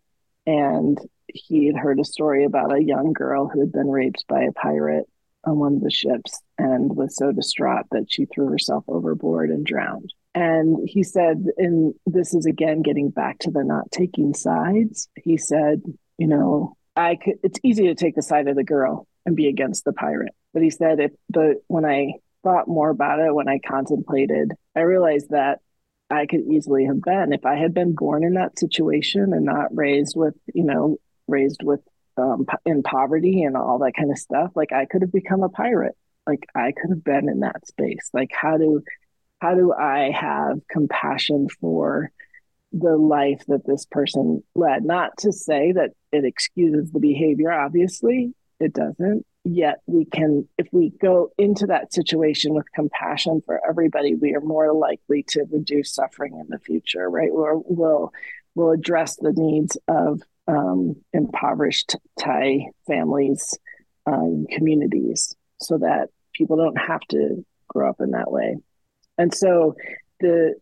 [0.46, 4.44] And he had heard a story about a young girl who had been raped by
[4.44, 5.06] a pirate
[5.44, 9.66] on one of the ships and was so distraught that she threw herself overboard and
[9.66, 10.14] drowned.
[10.34, 15.08] And he said, and this is again getting back to the not taking sides.
[15.16, 15.82] He said,
[16.18, 19.48] you know, I could, it's easy to take the side of the girl and be
[19.48, 20.34] against the pirate.
[20.56, 24.80] But he said, if the, when I thought more about it, when I contemplated, I
[24.80, 25.60] realized that
[26.10, 29.76] I could easily have been if I had been born in that situation and not
[29.76, 30.96] raised with, you know,
[31.28, 31.82] raised with
[32.16, 34.52] um, in poverty and all that kind of stuff.
[34.56, 35.98] Like I could have become a pirate.
[36.26, 38.10] Like I could have been in that space.
[38.14, 38.82] Like how do
[39.42, 42.12] how do I have compassion for
[42.72, 44.86] the life that this person led?
[44.86, 47.52] Not to say that it excuses the behavior.
[47.52, 53.62] Obviously, it doesn't yet we can if we go into that situation with compassion for
[53.68, 57.30] everybody we are more likely to reduce suffering in the future right?
[57.32, 58.14] We'll we'll,
[58.56, 63.58] we'll address the needs of um, impoverished thai families
[64.08, 68.58] um, communities so that people don't have to grow up in that way.
[69.18, 69.76] And so
[70.20, 70.56] the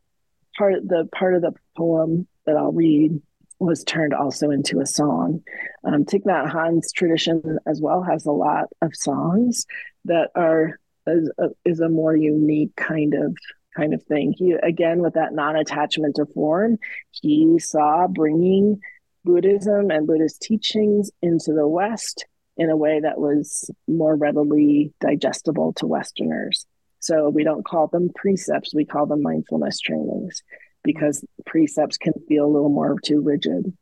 [0.58, 3.22] part the part of the poem that i'll read
[3.66, 5.42] was turned also into a song.
[5.84, 9.66] Um, Thich Nhat Hanh's tradition as well has a lot of songs
[10.06, 13.36] that are is a, is a more unique kind of
[13.76, 14.34] kind of thing.
[14.38, 16.78] He again with that non-attachment to form,
[17.12, 18.80] he saw bringing
[19.26, 22.26] Buddhism and Buddhist teachings into the West
[22.58, 26.66] in a way that was more readily digestible to Westerners.
[27.00, 30.44] So we don't call them precepts, we call them mindfulness trainings
[30.84, 33.76] because precepts can feel a little more too rigid.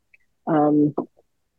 [0.46, 0.94] Um,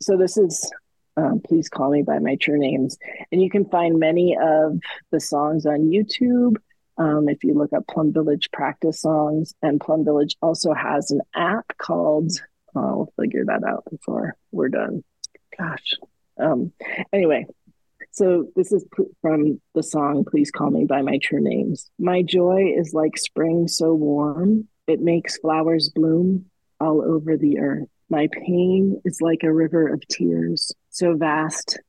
[0.02, 0.72] so this is
[1.18, 2.98] um, Please Call Me by My True Names.
[3.32, 4.80] And you can find many of
[5.12, 6.58] the songs on YouTube.
[6.98, 11.22] Um, if you look up Plum Village practice songs, and Plum Village also has an
[11.36, 12.32] app called,
[12.76, 15.04] oh, we'll figure that out before we're done.
[15.58, 15.94] Gosh.
[16.40, 16.72] Um,
[17.12, 17.46] anyway,
[18.12, 18.86] so this is
[19.22, 21.90] from the song Please Call Me by My True Names.
[21.98, 26.46] My joy is like spring so warm, it makes flowers bloom
[26.80, 27.88] all over the earth.
[28.10, 31.80] My pain is like a river of tears, so vast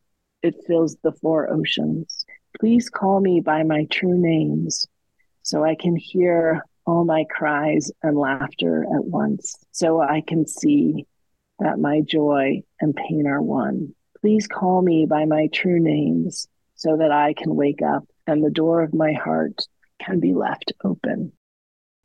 [0.43, 2.25] it fills the four oceans.
[2.61, 4.87] Please call me by my true names
[5.43, 11.07] so I can hear all my cries and laughter at once, so I can see
[11.59, 13.95] that my joy and pain are one.
[14.21, 18.51] Please call me by my true names so that I can wake up and the
[18.51, 19.67] door of my heart
[20.01, 21.33] can be left open.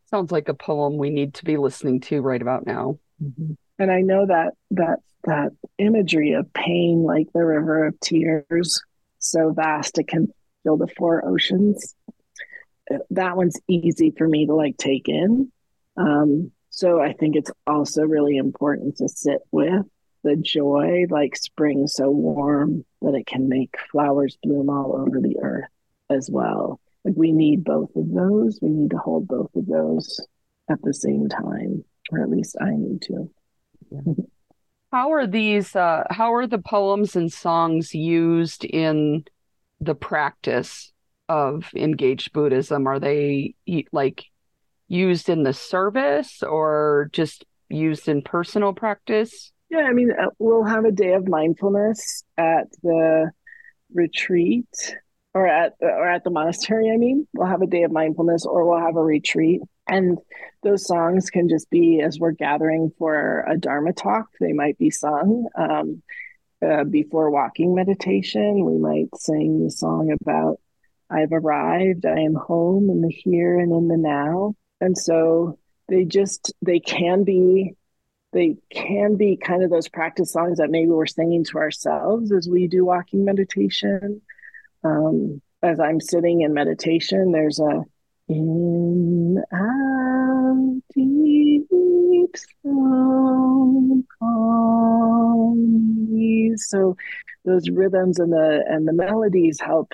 [0.09, 2.97] Sounds like a poem we need to be listening to right about now.
[3.23, 3.53] Mm-hmm.
[3.77, 8.81] And I know that that that imagery of pain like the river of tears,
[9.19, 11.95] so vast it can fill the four oceans.
[13.11, 15.51] That one's easy for me to like take in.
[15.95, 19.85] Um, so I think it's also really important to sit with
[20.23, 25.37] the joy, like spring so warm that it can make flowers bloom all over the
[25.41, 25.69] earth
[26.09, 26.79] as well.
[27.05, 28.59] Like we need both of those.
[28.61, 30.19] We need to hold both of those
[30.69, 33.29] at the same time, or at least I need to.
[34.91, 39.23] how are these uh, how are the poems and songs used in
[39.79, 40.91] the practice
[41.29, 43.55] of engaged buddhism are they
[43.91, 44.25] like
[44.87, 50.63] used in the service or just used in personal practice yeah, I mean, uh, we'll
[50.63, 53.31] have a day of mindfulness at the
[53.93, 54.95] retreat
[55.39, 56.91] or at or at the monastery.
[56.91, 60.17] I mean, we'll have a day of mindfulness, or we'll have a retreat, and
[60.63, 64.27] those songs can just be as we're gathering for a dharma talk.
[64.39, 66.03] They might be sung um,
[66.65, 68.65] uh, before walking meditation.
[68.65, 70.59] We might sing the song about
[71.09, 76.03] "I've arrived, I am home in the here and in the now," and so they
[76.03, 77.75] just they can be
[78.33, 82.47] they can be kind of those practice songs that maybe we're singing to ourselves as
[82.47, 84.21] we do walking meditation.
[84.83, 87.83] Um, as I'm sitting in meditation, there's a
[88.27, 95.89] in out deep slow calm.
[96.57, 96.95] So
[97.45, 99.91] those rhythms and the and the melodies help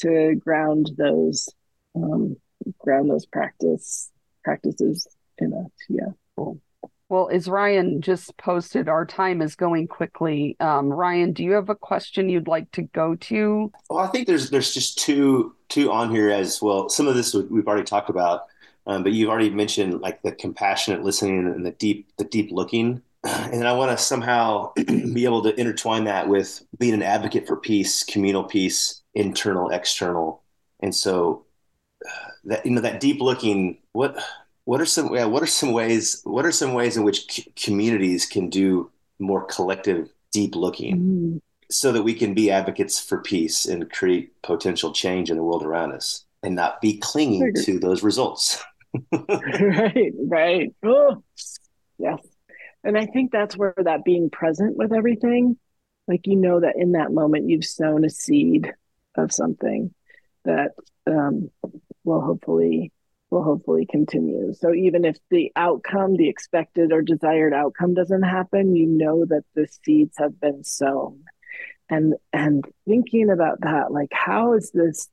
[0.00, 1.48] to ground those
[1.94, 2.36] um,
[2.78, 4.10] ground those practice
[4.44, 5.06] practices
[5.38, 5.70] in us.
[5.88, 6.10] Yeah.
[6.36, 6.60] Cool.
[7.08, 10.56] Well, as Ryan just posted, our time is going quickly.
[10.60, 13.72] Um, Ryan, do you have a question you'd like to go to?
[13.88, 16.88] Well, I think there's there's just two two on here as well.
[16.90, 18.42] Some of this we've already talked about,
[18.86, 23.02] um, but you've already mentioned like the compassionate listening and the deep the deep looking.
[23.24, 27.56] And I want to somehow be able to intertwine that with being an advocate for
[27.56, 30.44] peace, communal peace, internal, external.
[30.80, 31.44] And so
[32.06, 34.22] uh, that you know that deep looking what
[34.68, 37.50] what are some yeah, what are some ways what are some ways in which c-
[37.56, 41.40] communities can do more collective deep looking mm.
[41.70, 45.62] so that we can be advocates for peace and create potential change in the world
[45.62, 48.62] around us and not be clinging to those results?
[49.10, 50.74] Right right.
[50.82, 51.22] Oh
[51.98, 52.20] yes.
[52.84, 55.56] And i think that's where that being present with everything
[56.06, 58.70] like you know that in that moment you've sown a seed
[59.14, 59.94] of something
[60.44, 60.72] that
[61.06, 61.50] um,
[62.04, 62.92] will hopefully
[63.30, 64.54] will hopefully continue.
[64.54, 69.44] So even if the outcome, the expected or desired outcome doesn't happen, you know that
[69.54, 71.24] the seeds have been sown.
[71.90, 75.08] And and thinking about that, like how is this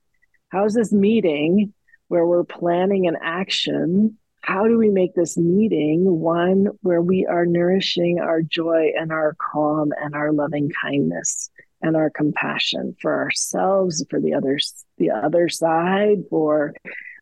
[0.48, 1.72] how is this meeting
[2.08, 4.18] where we're planning an action?
[4.42, 9.36] How do we make this meeting one where we are nourishing our joy and our
[9.40, 11.50] calm and our loving kindness
[11.82, 16.74] and our compassion for ourselves, for the others, the other side, for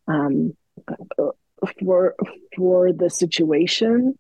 [0.07, 0.55] um,
[1.85, 2.15] for
[2.57, 4.19] for the situation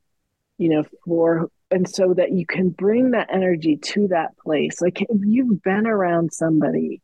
[0.59, 4.81] you know for and so that you can bring that energy to that place.
[4.81, 7.00] Like if you've been around somebody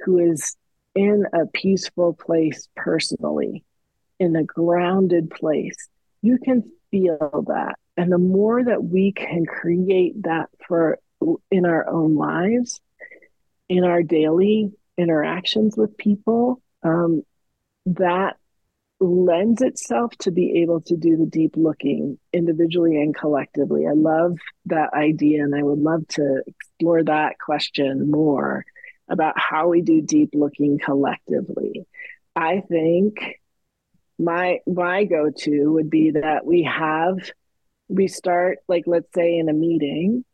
[0.00, 0.56] who is
[0.94, 3.64] in a peaceful place personally
[4.20, 5.88] in a grounded place
[6.24, 7.74] you can feel that.
[7.98, 10.98] And the more that we can create that for
[11.50, 12.80] in our own lives
[13.68, 17.22] in our daily interactions with people um,
[17.86, 18.36] that
[19.00, 23.86] lends itself to be able to do the deep looking individually and collectively.
[23.86, 28.64] I love that idea, and I would love to explore that question more
[29.08, 31.86] about how we do deep looking collectively.
[32.34, 33.40] I think
[34.18, 37.18] my my go-to would be that we have
[37.88, 40.24] we start like let's say in a meeting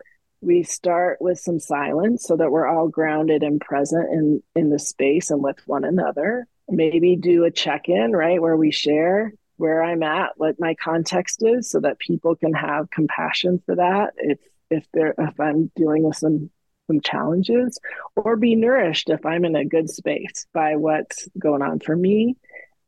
[0.42, 4.78] we start with some silence so that we're all grounded and present in in the
[4.78, 10.02] space and with one another maybe do a check-in right where we share where i'm
[10.02, 14.38] at what my context is so that people can have compassion for that if
[14.70, 16.50] if they're if i'm dealing with some
[16.86, 17.78] some challenges
[18.16, 22.36] or be nourished if i'm in a good space by what's going on for me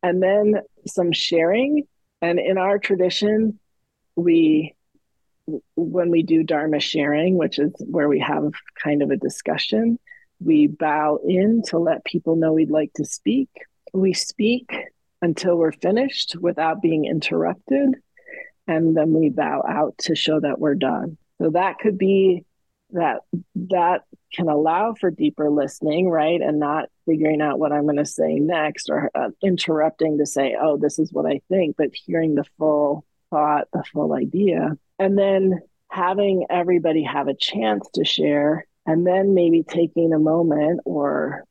[0.02, 0.54] and then
[0.86, 1.86] some sharing
[2.20, 3.58] and in our tradition
[4.16, 4.74] we
[5.74, 8.52] when we do Dharma sharing, which is where we have
[8.82, 9.98] kind of a discussion,
[10.40, 13.50] we bow in to let people know we'd like to speak.
[13.92, 14.70] We speak
[15.20, 17.96] until we're finished without being interrupted.
[18.66, 21.18] And then we bow out to show that we're done.
[21.40, 22.44] So that could be
[22.90, 23.22] that
[23.70, 26.40] that can allow for deeper listening, right?
[26.40, 30.56] And not figuring out what I'm going to say next or uh, interrupting to say,
[30.60, 35.18] oh, this is what I think, but hearing the full thought, the full idea and
[35.18, 41.44] then having everybody have a chance to share and then maybe taking a moment or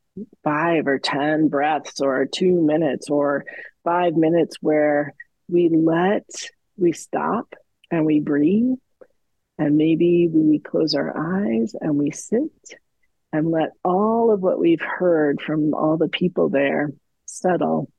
[0.44, 3.46] five or 10 breaths or two minutes or
[3.84, 5.14] five minutes where
[5.48, 6.26] we let,
[6.78, 7.54] we stop
[7.90, 8.78] and we breathe.
[9.58, 12.52] And maybe we close our eyes and we sit
[13.32, 16.92] and let all of what we've heard from all the people there
[17.26, 17.92] settle,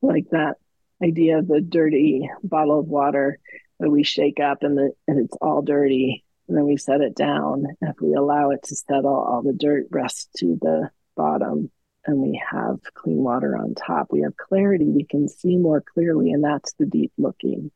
[0.00, 0.54] like that
[1.02, 3.38] idea of the dirty bottle of water
[3.80, 6.24] that we shake up and the and it's all dirty.
[6.46, 7.64] And then we set it down.
[7.80, 11.70] If we allow it to settle all the dirt rests to the bottom
[12.06, 14.08] and we have clean water on top.
[14.10, 14.84] We have clarity.
[14.84, 17.70] We can see more clearly and that's the deep looking.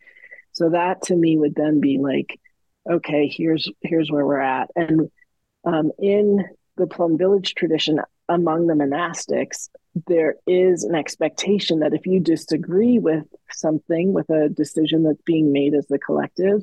[0.53, 2.39] So that to me would then be like
[2.89, 4.71] okay here's here's where we're at.
[4.77, 5.11] And
[5.65, 6.45] um, in
[6.77, 9.69] the plum village tradition among the monastics
[10.07, 15.53] there is an expectation that if you disagree with something, with a decision that's being
[15.53, 16.63] made as the collective,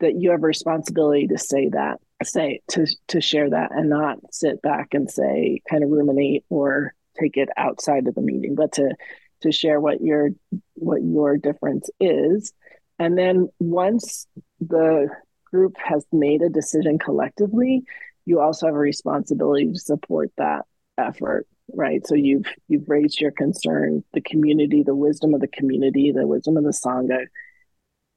[0.00, 4.18] that you have a responsibility to say that, say to to share that, and not
[4.32, 8.72] sit back and say, kind of ruminate or take it outside of the meeting, but
[8.72, 8.94] to
[9.42, 10.30] to share what your
[10.74, 12.52] what your difference is,
[12.98, 14.26] and then once
[14.60, 15.08] the
[15.50, 17.84] group has made a decision collectively,
[18.24, 20.66] you also have a responsibility to support that
[20.98, 22.06] effort right?
[22.06, 26.56] So you've you've raised your concern the community the wisdom of the community the wisdom
[26.56, 27.26] of the sangha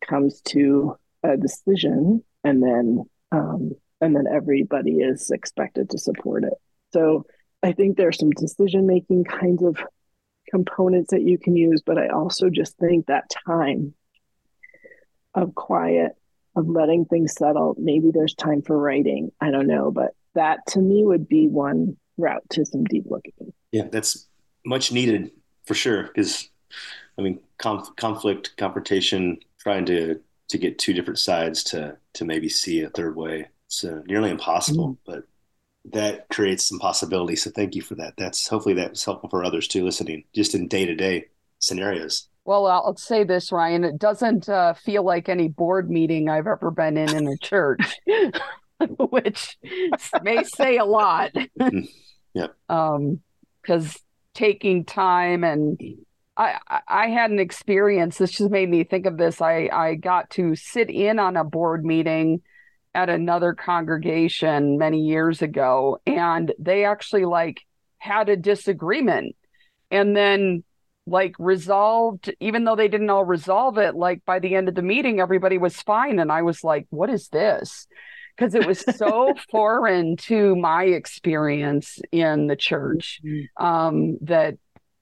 [0.07, 6.53] comes to a decision and then um, and then everybody is expected to support it
[6.93, 7.25] so
[7.63, 9.77] i think there's some decision making kinds of
[10.49, 13.93] components that you can use but i also just think that time
[15.35, 16.13] of quiet
[16.55, 20.79] of letting things settle maybe there's time for writing i don't know but that to
[20.79, 23.53] me would be one route to some deep looking.
[23.71, 24.27] Yeah, that's
[24.65, 25.31] much needed
[25.65, 26.03] for sure.
[26.03, 26.49] Because
[27.17, 32.49] I mean, conf- conflict, confrontation, trying to to get two different sides to to maybe
[32.49, 33.47] see a third way.
[33.67, 35.11] It's uh, nearly impossible, mm-hmm.
[35.11, 35.23] but
[35.93, 37.35] that creates some possibility.
[37.35, 38.15] So thank you for that.
[38.17, 41.27] That's hopefully that's helpful for others too, listening just in day to day
[41.59, 42.27] scenarios.
[42.45, 43.83] Well, I'll say this, Ryan.
[43.83, 47.95] It doesn't uh, feel like any board meeting I've ever been in in a church,
[48.97, 49.57] which
[50.23, 51.31] may say a lot.
[51.59, 51.87] Mm.
[52.33, 52.47] Yeah.
[52.69, 53.21] Um,
[53.61, 53.99] because
[54.33, 55.79] taking time and
[56.39, 58.17] I I had an experience.
[58.17, 59.41] This just made me think of this.
[59.41, 62.41] I I got to sit in on a board meeting
[62.95, 67.61] at another congregation many years ago, and they actually like
[67.97, 69.35] had a disagreement,
[69.91, 70.63] and then
[71.05, 74.81] like resolved even though they didn't all resolve it like by the end of the
[74.83, 77.87] meeting everybody was fine and i was like what is this
[78.37, 83.65] because it was so foreign to my experience in the church mm-hmm.
[83.65, 84.55] um, that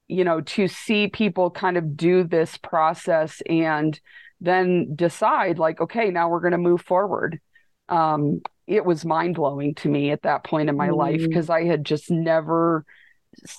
[0.07, 3.99] you know to see people kind of do this process and
[4.39, 7.39] then decide like okay now we're going to move forward.
[7.89, 10.97] Um, it was mind-blowing to me at that point in my mm.
[10.97, 12.85] life because i had just never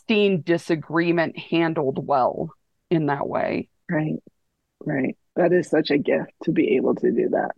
[0.07, 2.51] seen disagreement handled well
[2.91, 3.69] in that way.
[3.91, 4.17] Right.
[4.85, 5.17] Right.
[5.37, 7.53] That is such a gift to be able to do that.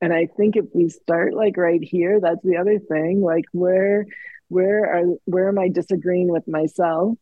[0.00, 4.06] And i think if we start like right here that's the other thing like where
[4.48, 7.18] where are where am i disagreeing with myself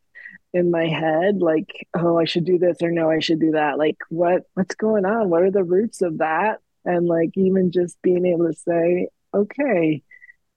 [0.54, 3.76] in my head like oh i should do this or no i should do that.
[3.76, 5.28] Like what what's going on?
[5.28, 6.60] What are the roots of that?
[6.84, 10.02] And like even just being able to say okay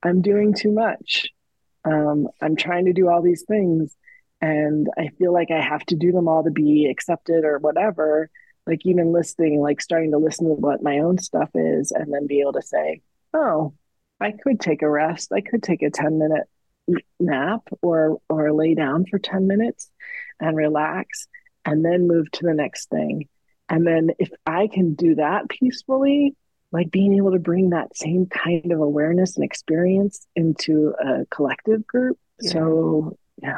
[0.03, 1.27] i'm doing too much.
[1.83, 3.95] Um, i'm trying to do all these things
[4.39, 8.29] and i feel like i have to do them all to be accepted or whatever.
[8.67, 12.27] Like even listening, like starting to listen to what my own stuff is, and then
[12.27, 13.01] be able to say,
[13.33, 13.73] oh,
[14.19, 15.31] I could take a rest.
[15.31, 16.47] I could take a 10 minute
[17.19, 19.91] nap or or lay down for 10 minutes
[20.39, 21.27] and relax
[21.65, 23.27] and then move to the next thing.
[23.69, 26.35] And then if I can do that peacefully,
[26.71, 31.85] like being able to bring that same kind of awareness and experience into a collective
[31.85, 32.17] group.
[32.39, 32.51] Yeah.
[32.51, 33.57] So, yeah.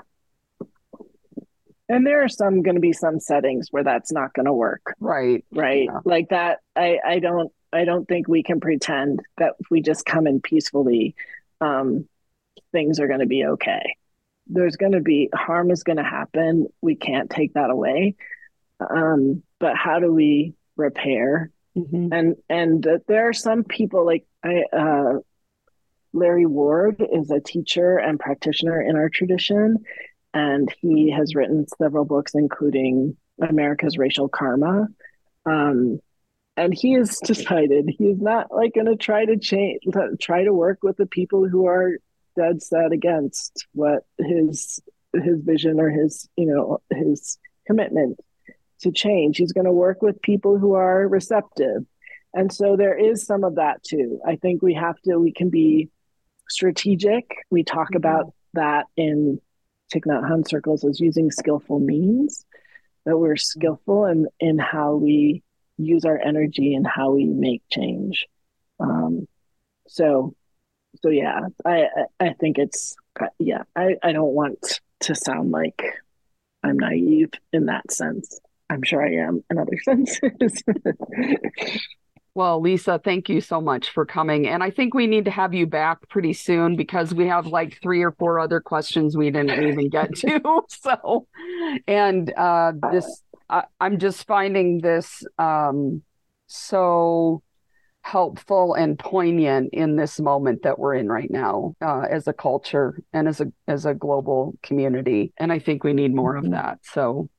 [1.88, 4.96] And there are some going to be some settings where that's not going to work.
[5.00, 5.44] Right.
[5.52, 5.86] Right.
[5.86, 6.00] Yeah.
[6.06, 6.60] Like that.
[6.76, 10.40] I, I don't, I don't think we can pretend that if we just come in
[10.40, 11.16] peacefully,
[11.62, 12.08] um,
[12.72, 13.96] things are going to be okay.
[14.48, 16.68] There's going to be harm is going to happen.
[16.82, 18.16] We can't take that away.
[18.80, 21.52] Um, but how do we repair?
[21.78, 22.12] Mm-hmm.
[22.12, 25.20] And and uh, there are some people like I, uh,
[26.14, 29.78] Larry Ward is a teacher and practitioner in our tradition,
[30.34, 34.88] and he has written several books, including America's Racial Karma.
[35.46, 36.00] Um,
[36.58, 39.82] and he has decided he's not like going to try to change,
[40.20, 41.98] try to work with the people who are
[42.36, 44.80] dead set against what his
[45.14, 48.20] his vision or his you know his commitment
[48.82, 49.38] to change.
[49.38, 51.86] He's going to work with people who are receptive.
[52.34, 54.20] And so there is some of that too.
[54.26, 55.90] I think we have to, we can be
[56.50, 57.26] strategic.
[57.50, 57.98] We talk mm-hmm.
[57.98, 59.40] about that in
[59.94, 62.46] Thich Nhat Hanh circles as using skillful means,
[63.06, 65.44] that we're skillful in, in how we
[65.78, 68.28] use our energy and how we make change.
[68.80, 69.28] Um,
[69.88, 70.36] so,
[71.02, 71.88] so yeah, I,
[72.20, 72.96] I think it's,
[73.40, 75.82] yeah, I, I don't want to sound like
[76.64, 78.40] I'm naive in that sense.
[78.70, 80.64] I'm sure I am in other senses.
[82.36, 84.48] well, Lisa, thank you so much for coming.
[84.48, 87.80] And I think we need to have you back pretty soon because we have like
[87.82, 90.62] three or four other questions we didn't even get to.
[90.70, 91.28] so,
[91.88, 96.04] and uh, this, I, I'm just finding this um,
[96.48, 97.42] so
[98.10, 103.04] helpful and poignant in this moment that we're in right now uh, as a culture
[103.14, 105.32] and as a as a global community.
[105.38, 106.54] And i think we need more of mm-hmm.
[106.54, 106.80] that.
[106.84, 107.30] So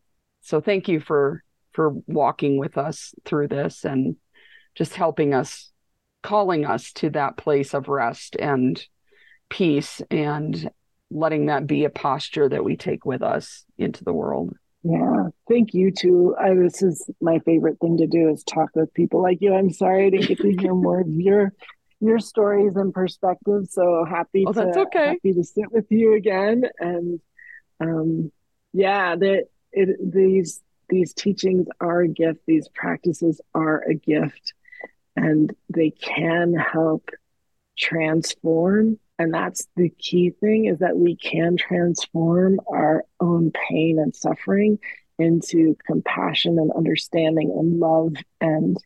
[0.43, 1.43] so thank you for
[1.73, 4.17] for walking with us through this and
[4.77, 5.73] just helping us
[6.23, 8.81] calling us to that place of rest and
[9.49, 10.71] peace and
[11.11, 15.75] letting that be a posture that we take with us into the world yeah thank
[15.75, 16.35] you too.
[16.41, 19.55] I, this is my favorite thing to do is talk with people like you.
[19.55, 21.53] I'm sorry i didn't get to hear more of your
[22.01, 25.09] your stories and perspectives so happy oh, to okay.
[25.09, 26.65] happy to sit with you again.
[26.79, 27.21] And
[27.81, 28.33] um
[28.73, 30.61] yeah that it, these
[30.91, 32.41] these teachings are a gift.
[32.47, 34.53] These practices are a gift.
[35.17, 37.09] And they can help
[37.79, 44.17] transform and that's the key thing is that we can transform our own pain and
[44.17, 44.79] suffering
[45.19, 48.79] into compassion and understanding and love and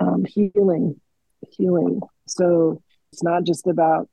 [0.00, 0.98] um, healing
[1.50, 2.82] healing so
[3.12, 4.08] it's not just about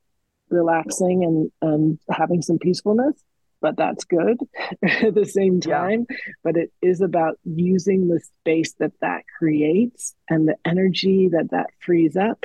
[0.50, 3.16] relaxing and, and having some peacefulness
[3.62, 4.36] but that's good
[4.82, 6.04] at the same time.
[6.10, 6.16] Yeah.
[6.42, 11.68] But it is about using the space that that creates and the energy that that
[11.78, 12.44] frees up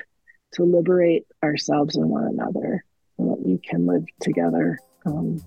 [0.53, 2.85] to liberate ourselves and one another
[3.57, 5.41] we can live together um,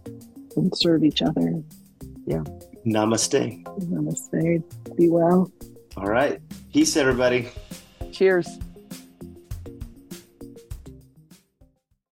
[0.57, 1.63] and serve each other.
[2.27, 2.43] Yeah.
[2.85, 3.63] Namaste.
[3.65, 4.97] Namaste.
[4.97, 5.51] Be well.
[5.97, 6.41] All right.
[6.73, 7.49] Peace, everybody.
[8.11, 8.59] Cheers.